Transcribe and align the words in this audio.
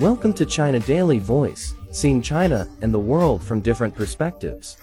Welcome 0.00 0.32
to 0.34 0.46
China 0.46 0.80
Daily 0.80 1.18
Voice, 1.18 1.74
seeing 1.90 2.22
China 2.22 2.66
and 2.80 2.94
the 2.94 2.98
world 2.98 3.42
from 3.42 3.60
different 3.60 3.94
perspectives. 3.94 4.78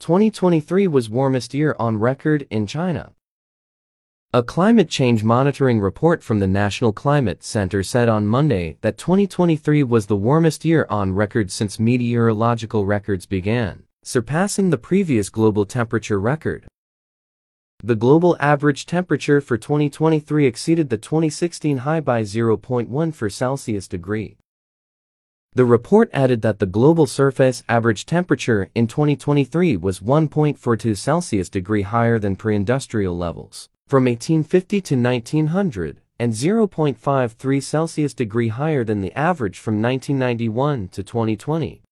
2023 0.00 0.86
was 0.86 1.08
warmest 1.08 1.54
year 1.54 1.74
on 1.78 1.96
record 1.96 2.46
in 2.50 2.66
China. 2.66 3.12
A 4.34 4.42
climate 4.42 4.90
change 4.90 5.24
monitoring 5.24 5.80
report 5.80 6.22
from 6.22 6.40
the 6.40 6.46
National 6.46 6.92
Climate 6.92 7.42
Center 7.42 7.82
said 7.82 8.10
on 8.10 8.26
Monday 8.26 8.76
that 8.82 8.98
2023 8.98 9.82
was 9.82 10.04
the 10.04 10.14
warmest 10.14 10.66
year 10.66 10.86
on 10.90 11.14
record 11.14 11.50
since 11.50 11.80
meteorological 11.80 12.84
records 12.84 13.24
began, 13.24 13.84
surpassing 14.02 14.68
the 14.68 14.76
previous 14.76 15.30
global 15.30 15.64
temperature 15.64 16.20
record. 16.20 16.66
The 17.86 17.94
global 17.94 18.36
average 18.40 18.84
temperature 18.84 19.40
for 19.40 19.56
2023 19.56 20.44
exceeded 20.44 20.90
the 20.90 20.96
2016 20.98 21.76
high 21.78 22.00
by 22.00 22.22
0.1 22.22 23.14
for 23.14 23.30
Celsius 23.30 23.86
degree. 23.86 24.38
The 25.54 25.64
report 25.64 26.10
added 26.12 26.42
that 26.42 26.58
the 26.58 26.66
global 26.66 27.06
surface 27.06 27.62
average 27.68 28.04
temperature 28.04 28.70
in 28.74 28.88
2023 28.88 29.76
was 29.76 30.00
1.42 30.00 30.96
Celsius 30.96 31.48
degree 31.48 31.82
higher 31.82 32.18
than 32.18 32.34
pre-industrial 32.34 33.16
levels 33.16 33.68
from 33.86 34.06
1850 34.06 34.80
to 34.80 34.96
1900 34.96 36.00
and 36.18 36.32
0.53 36.32 37.62
Celsius 37.62 38.14
degree 38.14 38.48
higher 38.48 38.82
than 38.82 39.00
the 39.00 39.16
average 39.16 39.60
from 39.60 39.80
1991 39.80 40.88
to 40.88 41.04
2020. 41.04 41.82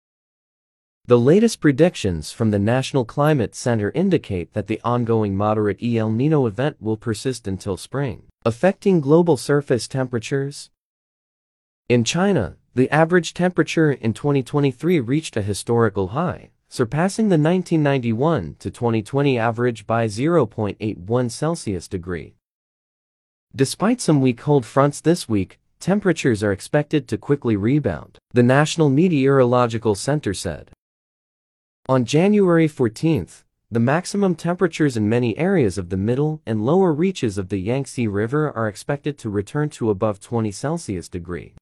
The 1.07 1.19
latest 1.19 1.61
predictions 1.61 2.33
from 2.33 2.51
the 2.51 2.59
National 2.59 3.05
Climate 3.05 3.55
Center 3.55 3.93
indicate 3.95 4.55
that 4.55 4.69
the 4.69 4.81
ongoing 4.83 5.37
moderate 5.37 5.83
El 5.83 6.11
Nino 6.11 6.47
event 6.47 6.81
will 6.81 6.97
persist 6.97 7.47
until 7.47 7.77
spring, 7.77 8.23
affecting 8.47 9.03
global 9.03 9.37
surface 9.37 9.87
temperatures. 9.87 10.71
In 11.91 12.05
China, 12.05 12.57
the 12.75 12.91
average 12.91 13.35
temperature 13.35 13.93
in 13.93 14.15
2023 14.15 14.99
reached 15.01 15.37
a 15.37 15.43
historical 15.43 16.09
high, 16.09 16.53
surpassing 16.71 17.29
the 17.29 17.37
1991 17.37 18.57
to 18.61 18.71
2020 18.71 19.39
average 19.39 19.87
by 19.87 20.07
0.81 20.07 21.31
Celsius 21.31 21.87
degree. 21.87 22.35
Despite 23.55 24.01
some 24.01 24.23
weak 24.23 24.39
cold 24.39 24.65
fronts 24.65 25.03
this 25.03 25.29
week, 25.29 25.61
temperatures 25.81 26.43
are 26.43 26.53
expected 26.53 27.07
to 27.09 27.19
quickly 27.19 27.57
rebound, 27.57 28.17
the 28.33 28.43
National 28.43 28.89
Meteorological 28.89 29.95
Center 29.95 30.33
said. 30.33 30.71
On 31.87 32.07
January 32.07 32.67
14th, 32.67 33.43
the 33.71 33.79
maximum 33.79 34.37
temperatures 34.37 34.97
in 34.97 35.07
many 35.07 35.37
areas 35.37 35.77
of 35.77 35.91
the 35.91 35.99
middle 35.99 36.41
and 36.47 36.65
lower 36.65 36.95
reaches 36.95 37.37
of 37.37 37.51
the 37.51 37.59
Yangtze 37.59 38.09
River 38.09 38.51
are 38.57 38.69
expected 38.69 39.19
to 39.19 39.29
return 39.29 39.69
to 39.69 39.91
above 39.91 40.19
20 40.19 40.51
Celsius 40.51 41.11
degree. 41.11 41.53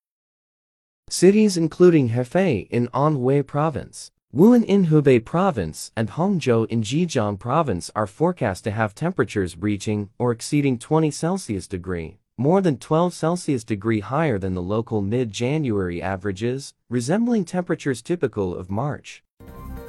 Cities 1.11 1.57
including 1.57 2.11
Hefei 2.11 2.69
in 2.71 2.87
Anhui 2.95 3.45
Province, 3.45 4.13
Wuhan 4.33 4.65
in 4.65 4.87
Hubei 4.87 5.25
Province 5.25 5.91
and 5.97 6.11
Hangzhou 6.11 6.69
in 6.69 6.83
Zhejiang 6.83 7.37
Province 7.37 7.91
are 7.97 8.07
forecast 8.07 8.63
to 8.63 8.71
have 8.71 8.95
temperatures 8.95 9.59
reaching 9.59 10.11
or 10.21 10.31
exceeding 10.31 10.79
20 10.79 11.11
Celsius 11.11 11.67
degree, 11.67 12.19
more 12.39 12.61
than 12.61 12.79
12 12.79 13.13
Celsius 13.13 13.65
degree 13.65 13.99
higher 13.99 14.39
than 14.39 14.55
the 14.55 14.63
local 14.63 15.03
mid-January 15.03 16.01
averages, 16.01 16.75
resembling 16.89 17.45
temperatures 17.45 18.01
typical 18.01 18.57
of 18.57 18.71
March. 18.71 19.25